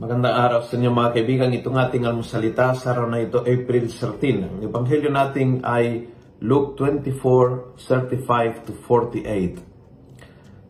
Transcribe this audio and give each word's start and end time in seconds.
Magandang 0.00 0.32
araw 0.32 0.64
sa 0.64 0.80
inyo 0.80 0.96
mga 0.96 1.12
kaibigan. 1.12 1.52
Itong 1.52 1.76
ating 1.76 2.08
almusalita 2.08 2.72
sa 2.72 2.96
araw 2.96 3.12
na 3.12 3.20
ito, 3.20 3.44
April 3.44 3.84
13. 3.84 4.48
Ang 4.48 4.60
ebanghelyo 4.64 5.12
natin 5.12 5.60
ay 5.60 6.08
Luke 6.40 6.72
24, 6.80 7.76
35 7.76 8.64
to 8.64 8.72
48. 8.88 9.60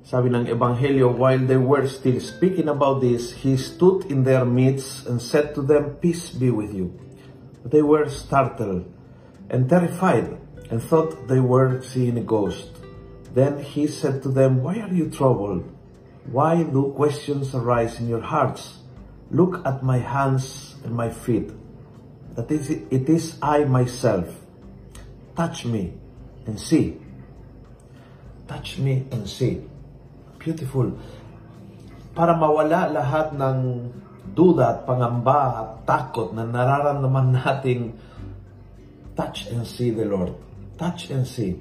Sabi 0.03 0.35
ng 0.35 0.51
ebanghelyo, 0.51 1.15
while 1.15 1.39
they 1.47 1.55
were 1.55 1.87
still 1.87 2.19
speaking 2.19 2.67
about 2.67 2.99
this, 2.99 3.47
he 3.47 3.55
stood 3.55 4.03
in 4.11 4.27
their 4.27 4.43
midst 4.43 5.07
and 5.07 5.23
said 5.23 5.55
to 5.55 5.63
them, 5.63 6.03
Peace 6.03 6.35
be 6.35 6.51
with 6.51 6.75
you. 6.75 6.91
But 7.63 7.71
they 7.71 7.87
were 7.87 8.11
startled 8.11 8.91
and 9.47 9.71
terrified 9.71 10.43
and 10.75 10.83
thought 10.83 11.31
they 11.31 11.39
were 11.39 11.79
seeing 11.87 12.19
a 12.19 12.27
ghost. 12.27 12.83
Then 13.31 13.63
he 13.63 13.87
said 13.87 14.27
to 14.27 14.31
them, 14.35 14.67
Why 14.67 14.83
are 14.83 14.91
you 14.91 15.07
troubled? 15.07 15.71
Why 16.27 16.67
do 16.67 16.91
questions 16.99 17.55
arise 17.55 18.03
in 18.03 18.11
your 18.11 18.27
hearts? 18.27 18.80
Look 19.31 19.63
at 19.63 19.83
my 19.87 20.03
hands 20.03 20.75
and 20.83 20.95
my 20.95 21.11
feet. 21.11 21.55
That 22.35 22.51
is, 22.51 22.71
it 22.71 23.07
is 23.07 23.39
I 23.43 23.63
myself. 23.65 24.27
Touch 25.39 25.65
me 25.65 25.95
and 26.47 26.59
see. 26.59 26.99
Touch 28.51 28.79
me 28.79 29.07
and 29.15 29.31
see. 29.31 29.63
Beautiful. 30.39 30.99
Para 32.11 32.35
mawala 32.35 32.91
lahat 32.91 33.39
ng 33.39 33.59
duda 34.35 34.79
at 34.79 34.79
pangamba 34.83 35.41
at 35.63 35.71
takot 35.87 36.35
na 36.35 36.43
nararamdaman 36.43 37.35
nating 37.39 37.95
touch 39.15 39.47
and 39.55 39.63
see 39.63 39.95
the 39.95 40.07
Lord. 40.07 40.35
Touch 40.75 41.11
and 41.15 41.23
see. 41.23 41.55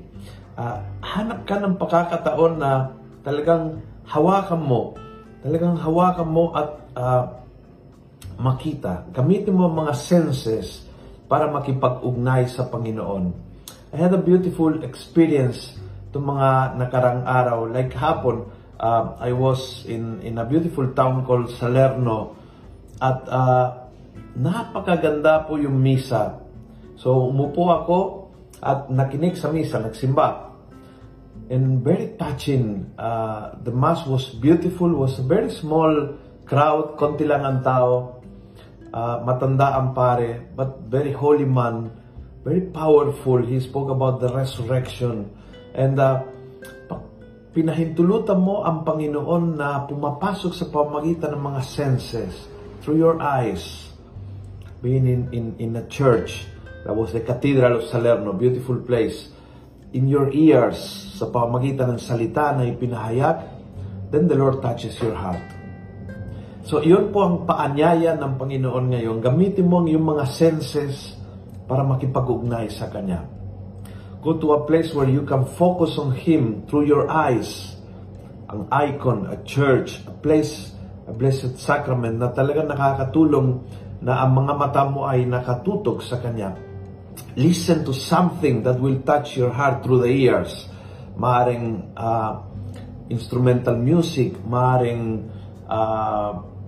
Uh, 0.58 0.82
hanap 1.06 1.46
ka 1.46 1.62
ng 1.62 1.78
pagkakataon 1.78 2.58
na 2.58 2.92
talagang 3.22 3.80
hawakan 4.10 4.62
mo, 4.64 4.82
talagang 5.46 5.78
hawakan 5.78 6.30
mo 6.30 6.46
at 6.58 6.70
uh, 6.98 7.24
makita. 8.40 9.12
Gamitin 9.12 9.54
mo 9.54 9.68
mga 9.68 9.94
senses 9.94 10.88
para 11.28 11.52
makipag-ugnay 11.52 12.48
sa 12.48 12.66
Panginoon. 12.72 13.36
I 13.92 13.98
had 14.00 14.16
a 14.16 14.22
beautiful 14.22 14.82
experience 14.82 15.76
itong 16.10 16.26
mga 16.26 16.80
nakarang 16.80 17.28
araw. 17.28 17.68
Like 17.70 17.94
hapon, 17.94 18.48
uh, 18.80 19.20
I 19.20 19.36
was 19.36 19.84
in, 19.86 20.24
in 20.24 20.40
a 20.40 20.46
beautiful 20.48 20.90
town 20.96 21.28
called 21.28 21.52
Salerno 21.60 22.40
at 22.98 23.20
uh, 23.28 23.66
napakaganda 24.40 25.46
po 25.46 25.60
yung 25.60 25.78
misa. 25.78 26.40
So 26.96 27.30
umupo 27.30 27.70
ako 27.70 28.00
at 28.64 28.88
nakinig 28.88 29.36
sa 29.36 29.52
misa, 29.52 29.84
nagsimba. 29.84 30.48
And 31.50 31.82
very 31.82 32.14
touching. 32.14 32.94
Uh, 32.94 33.58
the 33.66 33.74
mass 33.74 34.06
was 34.06 34.30
beautiful, 34.38 34.90
was 34.94 35.18
a 35.18 35.26
very 35.26 35.50
small 35.50 36.14
crowd, 36.46 36.98
konti 36.98 37.26
lang 37.26 37.46
ang 37.46 37.60
tao 37.62 38.19
uh, 38.94 39.22
matanda 39.26 39.78
ang 39.78 39.94
pare, 39.94 40.50
but 40.54 40.86
very 40.90 41.14
holy 41.14 41.46
man, 41.46 41.92
very 42.46 42.62
powerful. 42.62 43.42
He 43.42 43.60
spoke 43.60 43.90
about 43.90 44.22
the 44.22 44.30
resurrection. 44.34 45.30
And 45.76 46.00
uh, 46.00 46.26
pinahintulutan 47.54 48.40
mo 48.40 48.62
ang 48.66 48.86
Panginoon 48.86 49.58
na 49.58 49.86
pumapasok 49.86 50.54
sa 50.54 50.66
pamagitan 50.70 51.34
ng 51.36 51.44
mga 51.44 51.62
senses 51.66 52.48
through 52.82 52.98
your 52.98 53.18
eyes. 53.22 53.90
Being 54.80 55.12
in, 55.12 55.22
in, 55.36 55.46
in 55.60 55.72
a 55.76 55.84
church, 55.92 56.48
that 56.88 56.96
was 56.96 57.12
the 57.12 57.20
Cathedral 57.20 57.84
of 57.84 57.90
Salerno, 57.92 58.32
beautiful 58.32 58.80
place. 58.80 59.28
In 59.92 60.08
your 60.08 60.32
ears, 60.32 60.80
sa 61.20 61.28
pamagitan 61.28 61.98
ng 61.98 62.00
salita 62.00 62.56
na 62.56 62.64
ipinahayag, 62.64 63.44
then 64.14 64.32
the 64.32 64.38
Lord 64.40 64.64
touches 64.64 64.96
your 65.04 65.18
heart. 65.18 65.59
So, 66.70 66.86
iyon 66.86 67.10
po 67.10 67.26
ang 67.26 67.50
paanyaya 67.50 68.14
ng 68.14 68.38
Panginoon 68.38 68.94
ngayon. 68.94 69.26
Gamitin 69.26 69.66
mo 69.66 69.82
ang 69.82 69.90
iyong 69.90 70.06
mga 70.06 70.30
senses 70.30 71.18
para 71.66 71.82
makipag-ugnay 71.82 72.70
sa 72.70 72.94
Kanya. 72.94 73.26
Go 74.22 74.38
to 74.38 74.54
a 74.54 74.62
place 74.70 74.94
where 74.94 75.10
you 75.10 75.26
can 75.26 75.50
focus 75.58 75.98
on 75.98 76.14
Him 76.14 76.70
through 76.70 76.86
your 76.86 77.10
eyes. 77.10 77.74
Ang 78.54 78.70
icon, 78.70 79.34
a 79.34 79.42
church, 79.42 79.98
a 80.06 80.14
place, 80.14 80.70
a 81.10 81.14
blessed 81.14 81.58
sacrament 81.58 82.22
na 82.22 82.30
talagang 82.30 82.70
nakakatulong 82.70 83.66
na 84.06 84.22
ang 84.22 84.38
mga 84.38 84.54
mata 84.54 84.86
mo 84.86 85.10
ay 85.10 85.26
nakatutok 85.26 86.06
sa 86.06 86.22
Kanya. 86.22 86.54
Listen 87.34 87.82
to 87.82 87.98
something 87.98 88.62
that 88.62 88.78
will 88.78 89.02
touch 89.02 89.34
your 89.34 89.50
heart 89.50 89.82
through 89.82 90.06
the 90.06 90.14
ears. 90.14 90.70
Maaring 91.18 91.98
uh, 91.98 92.46
instrumental 93.10 93.74
music, 93.74 94.38
maaring 94.46 95.34
uh, 95.66 96.59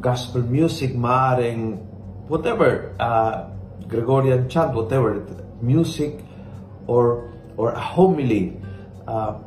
gospel 0.00 0.42
music, 0.42 0.94
maaring 0.94 1.78
whatever, 2.28 2.94
uh, 2.98 3.50
Gregorian 3.88 4.48
chant, 4.48 4.74
whatever, 4.74 5.24
music 5.60 6.20
or 6.86 7.32
or 7.56 7.72
a 7.72 7.80
homily. 7.80 8.56
Uh, 9.08 9.40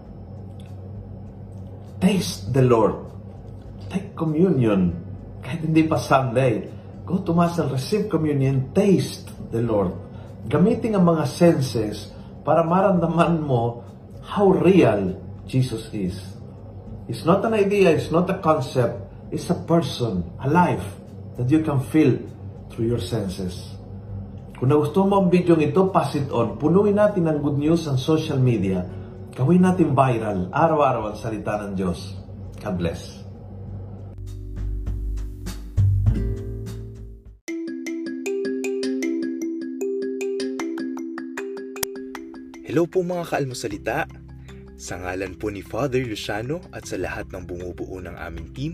taste 2.01 2.51
the 2.51 2.65
Lord. 2.65 2.97
Take 3.93 4.17
communion. 4.17 4.97
Kahit 5.45 5.69
hindi 5.69 5.85
pa 5.85 6.01
Sunday. 6.01 6.67
Go 7.05 7.21
to 7.21 7.33
Mass 7.33 7.59
and 7.61 7.69
receive 7.69 8.09
communion. 8.09 8.73
Taste 8.73 9.29
the 9.53 9.61
Lord. 9.61 9.93
Gamitin 10.49 10.97
ang 10.97 11.05
mga 11.05 11.29
senses 11.29 12.09
para 12.41 12.65
maramdaman 12.65 13.45
mo 13.45 13.85
how 14.25 14.49
real 14.49 15.17
Jesus 15.45 15.89
is. 15.93 16.17
It's 17.11 17.25
not 17.25 17.43
an 17.43 17.53
idea, 17.53 17.91
it's 17.91 18.09
not 18.09 18.29
a 18.29 18.39
concept, 18.39 19.10
is 19.31 19.47
a 19.47 19.55
person, 19.63 20.27
a 20.43 20.47
life 20.51 20.83
that 21.39 21.47
you 21.47 21.63
can 21.63 21.79
feel 21.79 22.19
through 22.69 22.91
your 22.91 22.99
senses. 22.99 23.79
Kung 24.59 24.69
nagustuhan 24.69 25.09
mo 25.09 25.25
ang 25.25 25.31
video 25.31 25.57
ito, 25.57 25.89
pass 25.89 26.13
it 26.19 26.29
on. 26.29 26.59
Punuin 26.59 26.99
natin 26.99 27.25
ng 27.25 27.39
good 27.41 27.57
news 27.57 27.87
ang 27.87 27.97
social 27.97 28.37
media. 28.37 28.85
Gawin 29.31 29.63
natin 29.63 29.95
viral, 29.95 30.51
araw-araw 30.51 31.15
ang 31.15 31.17
salita 31.17 31.57
ng 31.65 31.73
Diyos. 31.73 32.13
God 32.59 32.75
bless. 32.77 33.01
Hello 42.67 42.87
po 42.87 43.01
mga 43.01 43.25
kaalmosalita. 43.31 43.97
Sa 44.77 44.95
ngalan 44.99 45.35
po 45.39 45.49
ni 45.49 45.63
Father 45.63 46.03
Luciano 46.03 46.61
at 46.71 46.85
sa 46.87 46.95
lahat 46.99 47.31
ng 47.33 47.43
bumubuo 47.43 47.99
ng 47.99 48.15
aming 48.15 48.49
team, 48.53 48.73